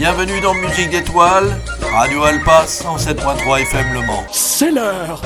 Bienvenue 0.00 0.40
dans 0.40 0.54
Musique 0.54 0.88
d'étoiles, 0.88 1.60
Radio 1.92 2.24
Alpa 2.24 2.64
107.3 2.64 3.60
FM 3.60 3.92
Le 3.92 4.00
Mans. 4.00 4.24
C'est 4.32 4.70
l'heure 4.70 5.20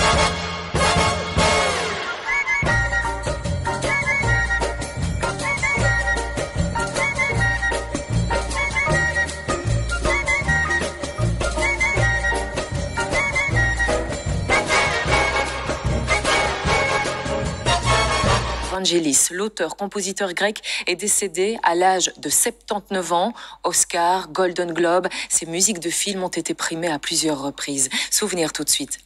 Vangelis, 18.84 19.28
l'auteur-compositeur 19.30 20.34
grec, 20.34 20.60
est 20.86 20.96
décédé 20.96 21.56
à 21.62 21.74
l'âge 21.74 22.12
de 22.18 22.28
79 22.28 23.12
ans. 23.14 23.32
Oscar, 23.62 24.28
Golden 24.28 24.74
Globe, 24.74 25.08
ses 25.30 25.46
musiques 25.46 25.80
de 25.80 25.88
films 25.88 26.22
ont 26.22 26.28
été 26.28 26.52
primées 26.52 26.92
à 26.92 26.98
plusieurs 26.98 27.40
reprises. 27.40 27.88
Souvenir 28.10 28.52
tout 28.52 28.62
de 28.62 28.68
suite. 28.68 28.98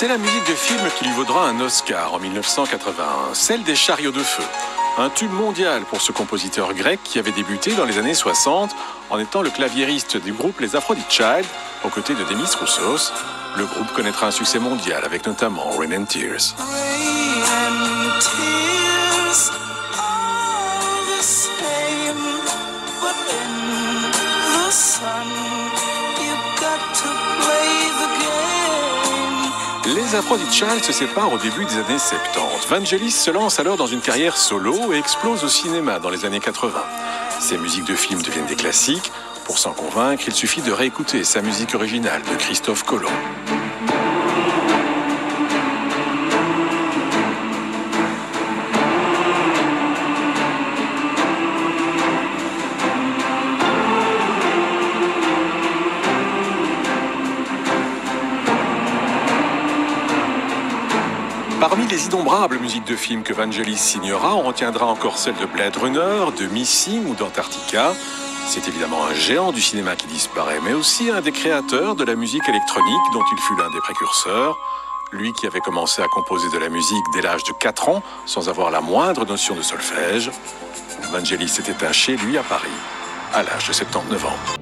C'est 0.00 0.08
la 0.08 0.16
musique 0.16 0.48
de 0.48 0.54
film 0.54 0.80
qui 0.96 1.04
lui 1.04 1.12
vaudra 1.12 1.46
un 1.46 1.60
Oscar 1.60 2.14
en 2.14 2.18
1981, 2.18 3.34
celle 3.34 3.62
des 3.64 3.76
chariots 3.76 4.12
de 4.12 4.22
feu. 4.22 4.42
Un 4.96 5.10
tube 5.10 5.30
mondial 5.30 5.82
pour 5.82 6.00
ce 6.00 6.10
compositeur 6.10 6.72
grec 6.72 7.00
qui 7.04 7.18
avait 7.18 7.32
débuté 7.32 7.74
dans 7.74 7.84
les 7.84 7.98
années 7.98 8.14
60 8.14 8.74
en 9.10 9.18
étant 9.18 9.42
le 9.42 9.50
claviériste 9.50 10.16
du 10.16 10.32
groupe 10.32 10.58
Les 10.60 10.74
Aphrodite 10.74 11.10
Child 11.10 11.44
aux 11.84 11.90
côtés 11.90 12.14
de 12.14 12.24
Demis 12.24 12.48
Roussos. 12.58 13.12
Le 13.58 13.66
groupe 13.66 13.92
connaîtra 13.92 14.28
un 14.28 14.30
succès 14.30 14.58
mondial 14.58 15.04
avec 15.04 15.26
notamment 15.26 15.68
Rain 15.68 15.92
and 15.92 16.06
Tears. 16.06 16.54
Les 30.10 30.16
Aphrodite 30.16 30.52
Child 30.52 30.82
se 30.82 30.92
séparent 30.92 31.32
au 31.32 31.38
début 31.38 31.64
des 31.64 31.74
années 31.74 31.98
70. 31.98 32.66
Vangelis 32.68 33.12
se 33.12 33.30
lance 33.30 33.60
alors 33.60 33.76
dans 33.76 33.86
une 33.86 34.00
carrière 34.00 34.36
solo 34.36 34.92
et 34.92 34.98
explose 34.98 35.44
au 35.44 35.48
cinéma 35.48 36.00
dans 36.00 36.10
les 36.10 36.24
années 36.24 36.40
80. 36.40 36.72
Ses 37.38 37.56
musiques 37.58 37.84
de 37.84 37.94
films 37.94 38.20
deviennent 38.20 38.46
des 38.46 38.56
classiques. 38.56 39.12
Pour 39.44 39.58
s'en 39.58 39.72
convaincre, 39.72 40.24
il 40.26 40.34
suffit 40.34 40.62
de 40.62 40.72
réécouter 40.72 41.22
sa 41.22 41.42
musique 41.42 41.76
originale 41.76 42.22
de 42.22 42.36
Christophe 42.36 42.82
Colomb. 42.82 43.08
Les 62.00 62.06
innombrables 62.06 62.58
musiques 62.58 62.86
de 62.86 62.96
films 62.96 63.22
que 63.22 63.34
Vangelis 63.34 63.76
signera, 63.76 64.34
on 64.34 64.40
retiendra 64.40 64.86
encore 64.86 65.18
celles 65.18 65.36
de 65.36 65.44
Blade 65.44 65.76
Runner, 65.76 66.32
de 66.34 66.46
Missing 66.46 67.04
ou 67.06 67.14
d'Antarctica. 67.14 67.92
C'est 68.46 68.66
évidemment 68.68 69.04
un 69.04 69.12
géant 69.12 69.52
du 69.52 69.60
cinéma 69.60 69.96
qui 69.96 70.06
disparaît, 70.06 70.60
mais 70.64 70.72
aussi 70.72 71.10
un 71.10 71.20
des 71.20 71.30
créateurs 71.30 71.96
de 71.96 72.04
la 72.04 72.14
musique 72.14 72.48
électronique 72.48 73.02
dont 73.12 73.22
il 73.30 73.38
fut 73.42 73.54
l'un 73.54 73.70
des 73.70 73.80
précurseurs. 73.80 74.56
Lui 75.12 75.30
qui 75.34 75.46
avait 75.46 75.60
commencé 75.60 76.00
à 76.00 76.08
composer 76.08 76.48
de 76.54 76.58
la 76.58 76.70
musique 76.70 77.04
dès 77.12 77.20
l'âge 77.20 77.44
de 77.44 77.52
4 77.52 77.90
ans, 77.90 78.02
sans 78.24 78.48
avoir 78.48 78.70
la 78.70 78.80
moindre 78.80 79.26
notion 79.26 79.54
de 79.54 79.62
solfège. 79.62 80.30
Vangelis 81.12 81.48
s'est 81.48 81.70
éteint 81.70 81.92
chez 81.92 82.16
lui 82.16 82.38
à 82.38 82.42
Paris, 82.42 82.68
à 83.34 83.42
l'âge 83.42 83.68
de 83.68 83.74
79 83.74 84.24
ans. 84.24 84.59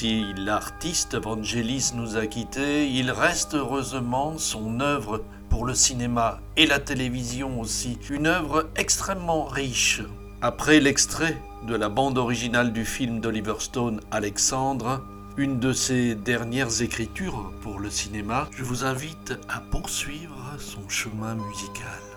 Si 0.00 0.24
l'artiste 0.34 1.14
Vangelis 1.16 1.92
nous 1.94 2.16
a 2.16 2.26
quittés, 2.26 2.88
il 2.88 3.10
reste 3.10 3.52
heureusement 3.52 4.38
son 4.38 4.80
œuvre 4.80 5.22
pour 5.50 5.66
le 5.66 5.74
cinéma 5.74 6.40
et 6.56 6.66
la 6.66 6.78
télévision 6.78 7.60
aussi, 7.60 7.98
une 8.08 8.26
œuvre 8.26 8.70
extrêmement 8.76 9.44
riche. 9.44 10.00
Après 10.40 10.80
l'extrait 10.80 11.36
de 11.68 11.74
la 11.74 11.90
bande 11.90 12.16
originale 12.16 12.72
du 12.72 12.86
film 12.86 13.20
d'Oliver 13.20 13.56
Stone, 13.58 14.00
Alexandre, 14.10 15.04
une 15.36 15.60
de 15.60 15.74
ses 15.74 16.14
dernières 16.14 16.80
écritures 16.80 17.52
pour 17.60 17.78
le 17.78 17.90
cinéma, 17.90 18.48
je 18.56 18.64
vous 18.64 18.86
invite 18.86 19.34
à 19.50 19.60
poursuivre 19.60 20.54
son 20.58 20.88
chemin 20.88 21.34
musical. 21.34 22.09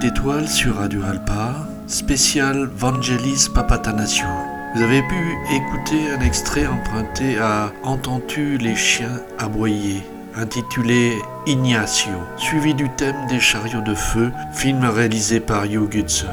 D'étoiles 0.00 0.48
sur 0.48 0.76
Radio 0.76 1.02
Alpa, 1.02 1.66
spécial 1.86 2.70
Vangelis 2.74 3.48
Papatanasiou. 3.54 4.26
Vous 4.74 4.82
avez 4.82 5.02
pu 5.02 5.36
écouter 5.54 6.10
un 6.10 6.20
extrait 6.22 6.66
emprunté 6.66 7.38
à 7.38 7.70
Entends-tu 7.82 8.56
les 8.56 8.76
chiens 8.76 9.20
aboyer 9.38 10.02
intitulé 10.34 11.18
Ignacio, 11.46 12.12
suivi 12.38 12.72
du 12.72 12.88
thème 12.96 13.26
des 13.28 13.40
chariots 13.40 13.82
de 13.82 13.94
feu, 13.94 14.32
film 14.54 14.84
réalisé 14.84 15.38
par 15.38 15.64
Hugh 15.64 15.90
Goodson. 15.90 16.28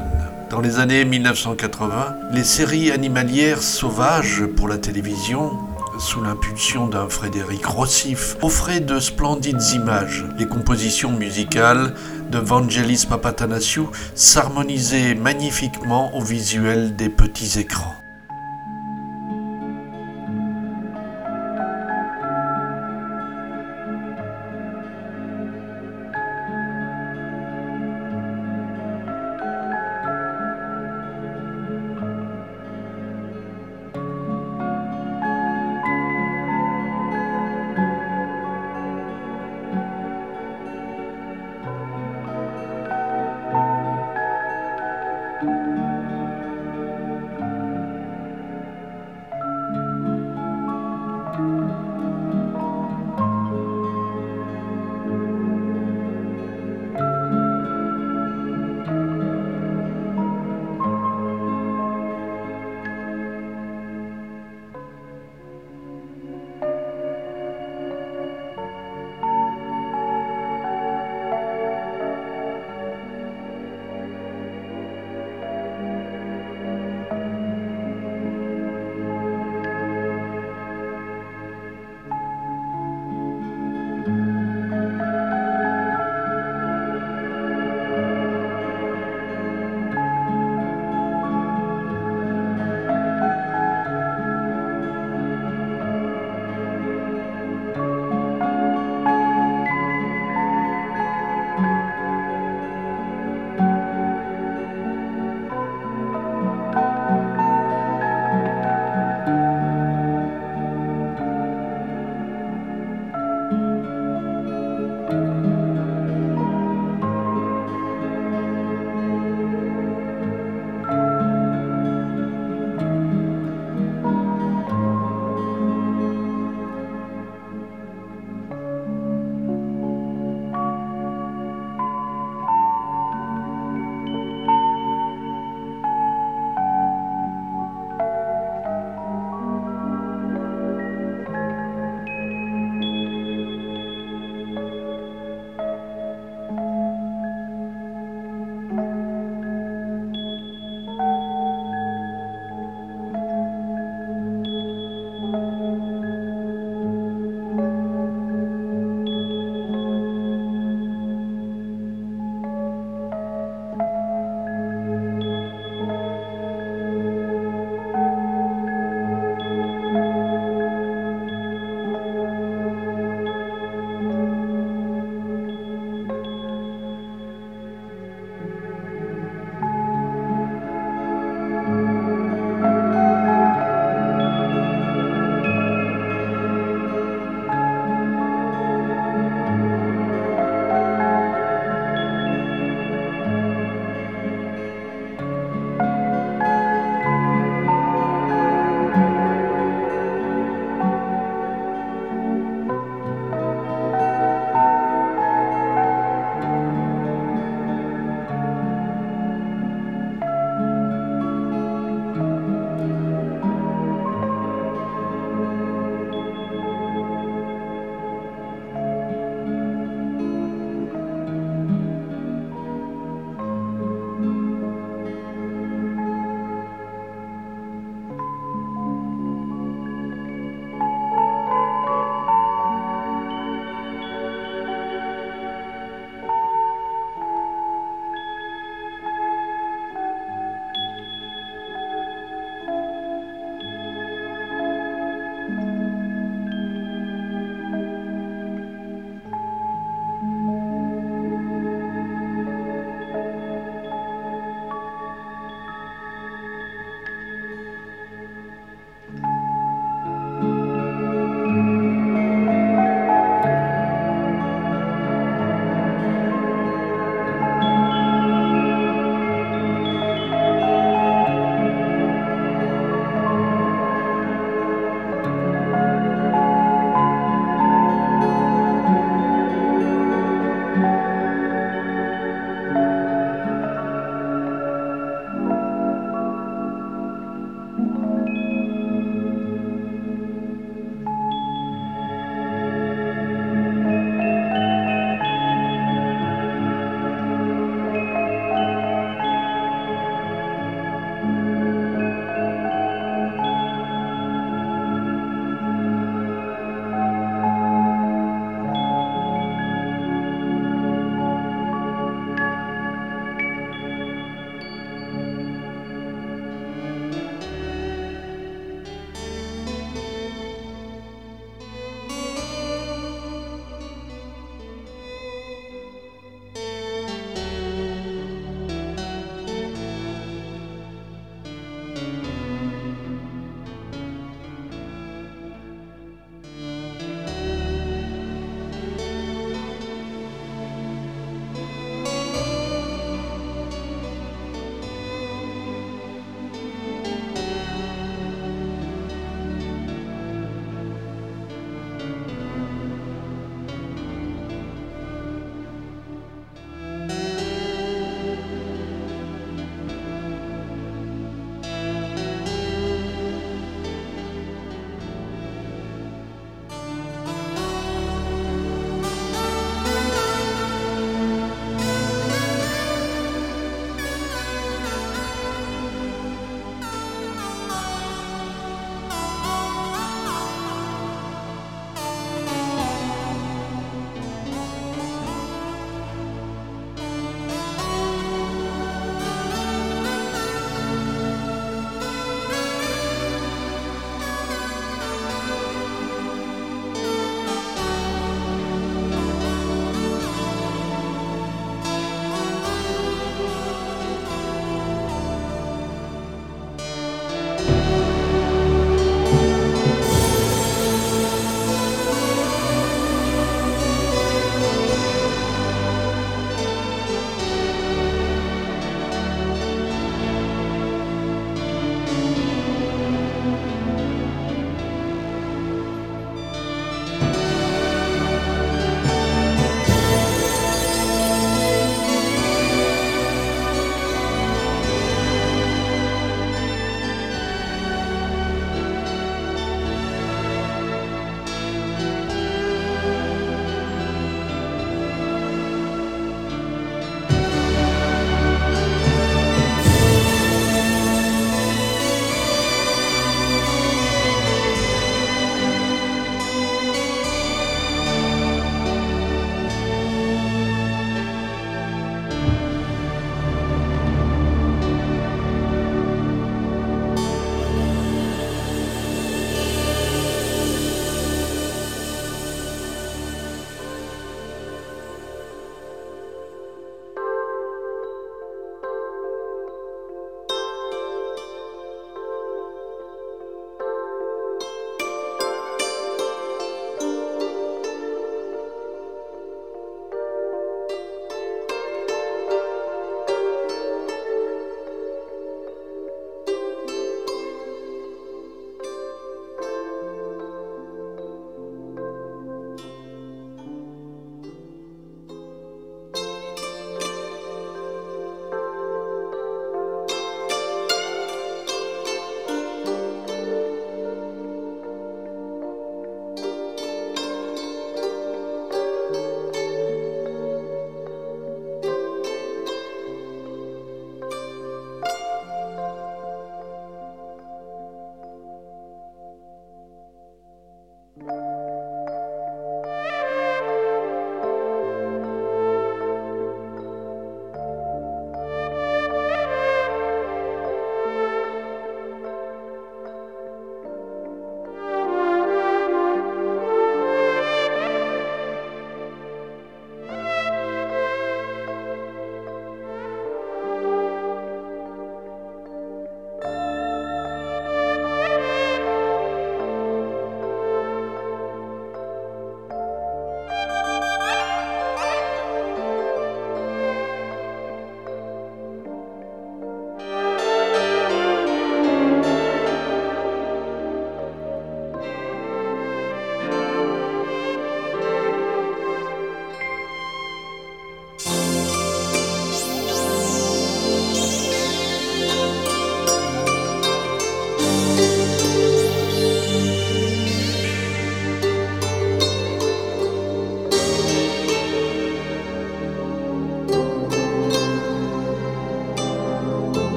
Dans 0.49 0.61
les 0.61 0.79
années 0.79 1.03
1980, 1.03 2.15
les 2.31 2.43
séries 2.45 2.91
animalières 2.91 3.61
sauvages 3.61 4.45
pour 4.55 4.69
la 4.69 4.77
télévision 4.77 5.51
sous 5.99 6.21
l'impulsion 6.21 6.87
d'un 6.87 7.09
Frédéric 7.09 7.65
Rossif, 7.65 8.37
offraient 8.41 8.79
de 8.79 8.99
splendides 8.99 9.61
images. 9.73 10.25
Les 10.37 10.47
compositions 10.47 11.11
musicales 11.11 11.93
de 12.31 12.37
Vangelis 12.37 13.05
Papatanasiou 13.07 13.89
s'harmonisaient 14.15 15.15
magnifiquement 15.15 16.15
au 16.15 16.21
visuel 16.21 16.95
des 16.95 17.09
petits 17.09 17.59
écrans. 17.59 17.95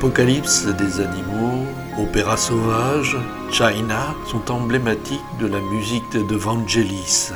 L'apocalypse 0.00 0.64
des 0.64 0.98
animaux, 1.02 1.66
Opéra 1.98 2.38
sauvage, 2.38 3.18
China 3.50 4.14
sont 4.24 4.50
emblématiques 4.50 5.20
de 5.38 5.46
la 5.46 5.60
musique 5.60 6.10
de 6.12 6.36
Vangelis. 6.36 7.32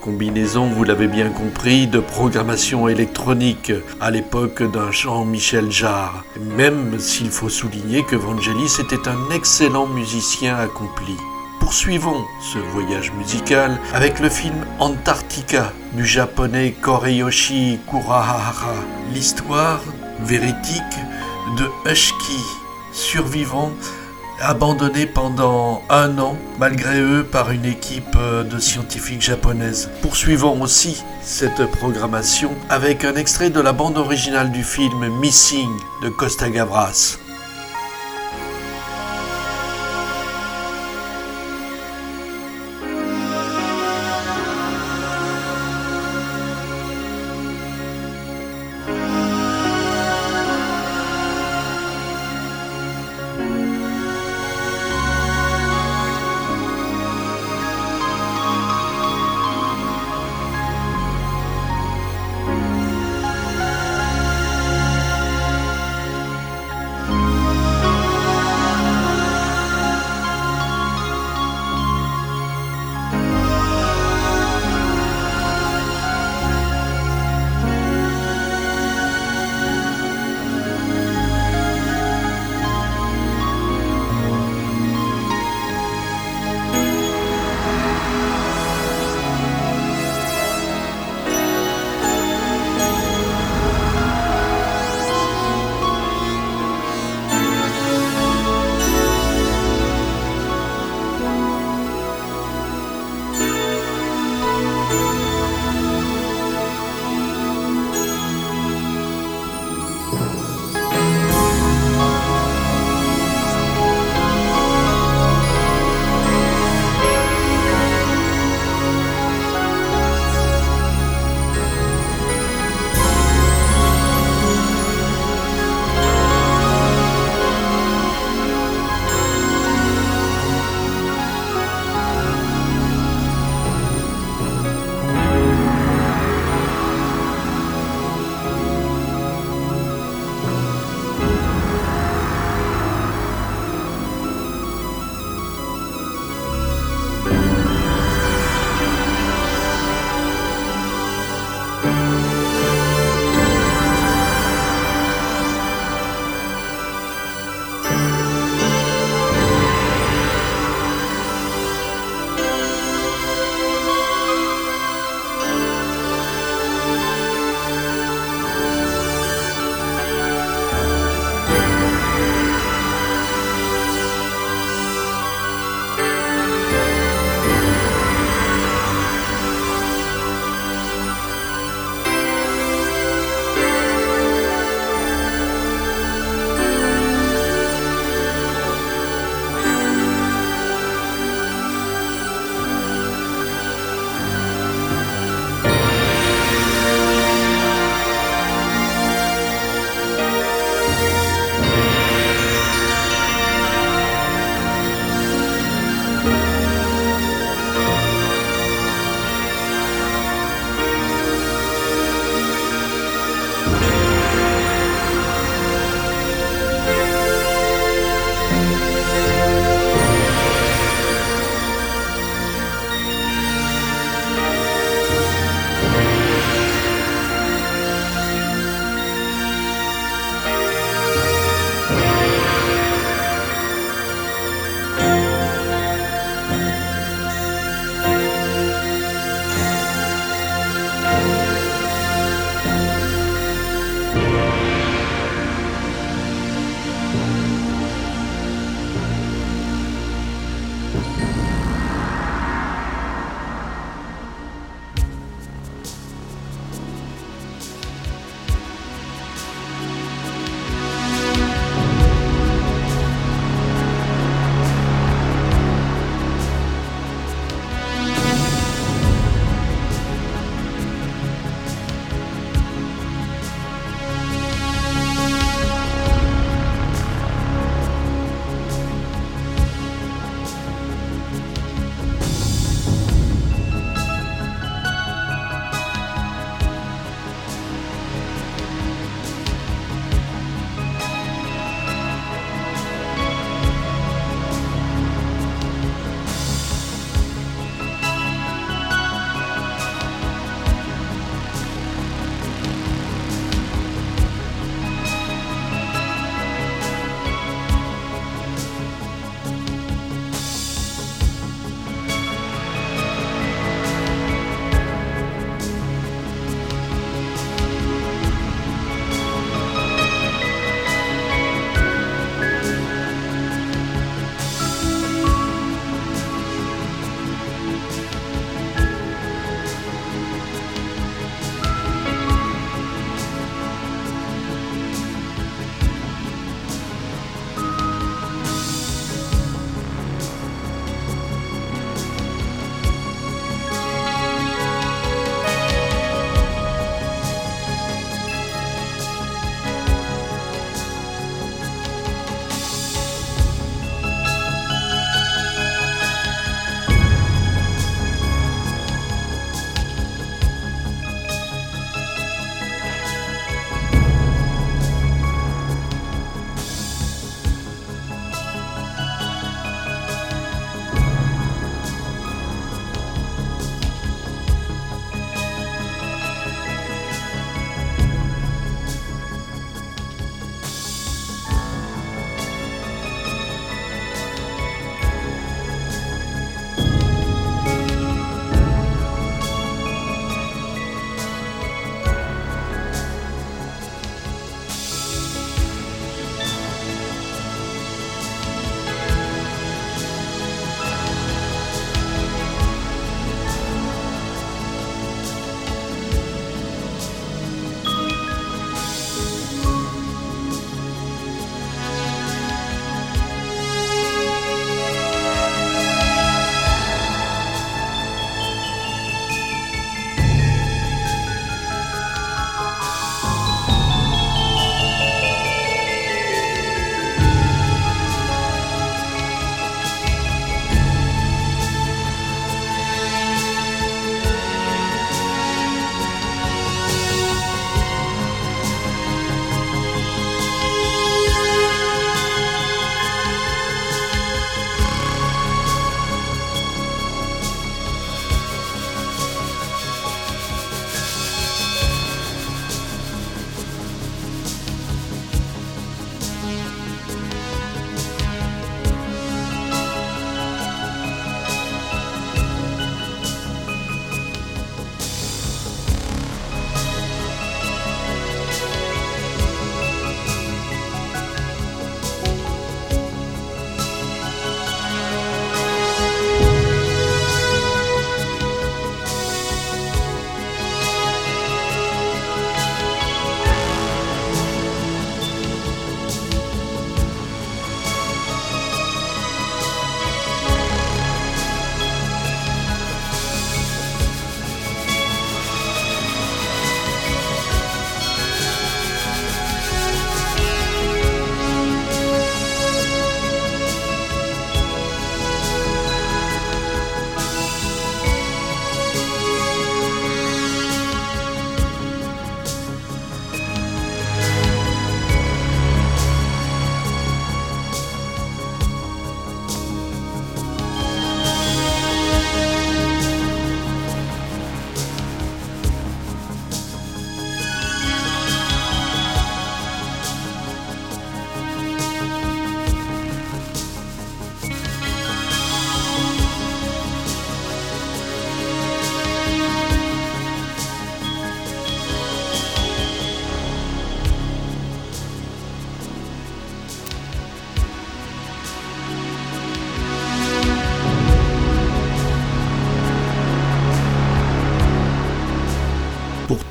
Combinaison, 0.00 0.64
vous 0.64 0.84
l'avez 0.84 1.08
bien 1.08 1.28
compris, 1.28 1.86
de 1.86 1.98
programmation 1.98 2.88
électronique 2.88 3.70
à 4.00 4.10
l'époque 4.10 4.62
d'un 4.62 4.90
Jean-Michel 4.90 5.70
Jarre, 5.70 6.24
même 6.56 6.98
s'il 6.98 7.28
faut 7.28 7.50
souligner 7.50 8.02
que 8.02 8.16
Vangelis 8.16 8.78
était 8.80 9.10
un 9.10 9.34
excellent 9.34 9.86
musicien 9.86 10.56
accompli. 10.56 11.16
Poursuivons 11.60 12.24
ce 12.40 12.56
voyage 12.56 13.12
musical 13.12 13.78
avec 13.92 14.20
le 14.20 14.30
film 14.30 14.64
Antarctica 14.78 15.70
du 15.92 16.06
japonais 16.06 16.74
Koreyoshi 16.80 17.78
Kurahara, 17.86 18.72
l'histoire 19.12 19.82
véridique 20.20 20.82
de 21.56 21.90
Hushki, 21.90 22.42
survivant 22.92 23.72
abandonné 24.40 25.06
pendant 25.06 25.82
un 25.88 26.18
an, 26.18 26.36
malgré 26.58 27.00
eux, 27.00 27.24
par 27.24 27.50
une 27.50 27.64
équipe 27.64 28.16
de 28.16 28.58
scientifiques 28.58 29.22
japonaises. 29.22 29.90
Poursuivons 30.02 30.60
aussi 30.60 31.02
cette 31.22 31.64
programmation 31.72 32.50
avec 32.68 33.04
un 33.04 33.14
extrait 33.14 33.50
de 33.50 33.60
la 33.60 33.72
bande 33.72 33.96
originale 33.96 34.52
du 34.52 34.62
film 34.62 35.08
Missing 35.20 35.70
de 36.02 36.08
Costa 36.08 36.50
Gavras. 36.50 37.18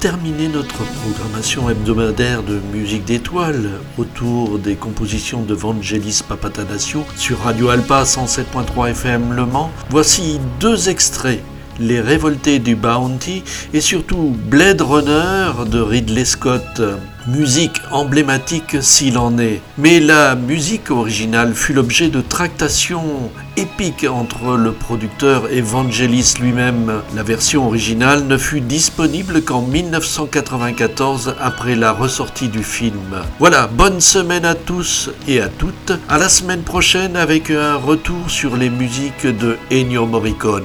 Terminer 0.06 0.50
notre 0.50 0.84
programmation 1.02 1.68
hebdomadaire 1.68 2.44
de 2.44 2.60
musique 2.72 3.06
d'étoiles 3.06 3.72
autour 3.98 4.60
des 4.60 4.76
compositions 4.76 5.42
de 5.42 5.56
Vangelis 5.56 6.22
Papatanasio 6.30 7.04
sur 7.16 7.40
Radio 7.40 7.70
Alpa 7.70 8.04
107.3 8.04 8.92
FM 8.92 9.34
Le 9.34 9.48
Mans, 9.48 9.72
voici 9.90 10.40
deux 10.60 10.90
extraits 10.90 11.42
les 11.80 12.00
Révoltés 12.00 12.60
du 12.60 12.76
Bounty 12.76 13.44
et 13.74 13.82
surtout 13.82 14.36
Blade 14.50 14.82
Runner 14.82 15.52
de 15.70 15.80
Ridley 15.80 16.26
Scott. 16.26 16.82
Musique 17.28 17.82
emblématique 17.92 18.78
s'il 18.82 19.18
en 19.18 19.40
est. 19.40 19.60
Mais 19.80 20.00
la 20.00 20.36
musique 20.36 20.92
originale 20.92 21.56
fut 21.56 21.74
l'objet 21.74 22.10
de 22.10 22.22
tractations 22.22 23.32
épiques 23.58 24.06
entre 24.08 24.56
le 24.56 24.72
producteur 24.72 25.52
et 25.52 25.62
Vangelis 25.62 26.36
lui-même. 26.40 27.02
La 27.16 27.24
version 27.24 27.66
originale 27.66 28.28
ne 28.28 28.38
fut 28.38 28.62
disponible 28.62 29.42
qu'en 29.42 29.64
1994 29.64 31.36
après 31.42 31.76
la 31.76 31.92
ressortie 31.92 32.50
du 32.50 32.64
film. 32.64 33.24
Voilà, 33.40 33.66
bonne 33.66 34.02
semaine 34.02 34.46
à 34.46 34.54
tous 34.54 35.10
et 35.28 35.42
à 35.42 35.48
toutes. 35.48 35.94
À 36.08 36.20
la 36.20 36.30
semaine 36.30 36.62
prochaine 36.62 37.16
avec 37.16 37.50
un 37.50 37.76
retour 37.76 38.30
sur 38.30 38.56
les 38.56 38.70
musiques 38.70 39.26
de 39.26 39.58
Ennio 39.72 40.06
Morricone. 40.06 40.64